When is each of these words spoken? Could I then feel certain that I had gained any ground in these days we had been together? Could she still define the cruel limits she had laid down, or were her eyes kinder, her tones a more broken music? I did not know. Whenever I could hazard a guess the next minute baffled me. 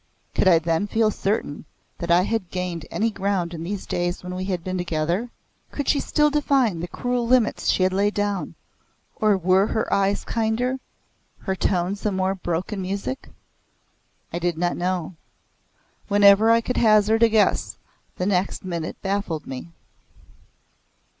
Could 0.33 0.47
I 0.47 0.57
then 0.57 0.87
feel 0.87 1.11
certain 1.11 1.63
that 1.99 2.09
I 2.09 2.23
had 2.23 2.49
gained 2.49 2.87
any 2.89 3.11
ground 3.11 3.53
in 3.53 3.63
these 3.63 3.85
days 3.85 4.23
we 4.23 4.45
had 4.45 4.63
been 4.63 4.79
together? 4.79 5.29
Could 5.69 5.87
she 5.87 5.99
still 5.99 6.31
define 6.31 6.79
the 6.79 6.87
cruel 6.87 7.27
limits 7.27 7.69
she 7.69 7.83
had 7.83 7.93
laid 7.93 8.15
down, 8.15 8.55
or 9.17 9.37
were 9.37 9.67
her 9.67 9.93
eyes 9.93 10.23
kinder, 10.23 10.79
her 11.41 11.55
tones 11.55 12.03
a 12.03 12.11
more 12.11 12.33
broken 12.33 12.81
music? 12.81 13.29
I 14.33 14.39
did 14.39 14.57
not 14.57 14.75
know. 14.75 15.13
Whenever 16.07 16.49
I 16.49 16.61
could 16.61 16.77
hazard 16.77 17.21
a 17.21 17.29
guess 17.29 17.77
the 18.15 18.25
next 18.25 18.65
minute 18.65 18.99
baffled 19.03 19.45
me. 19.45 19.71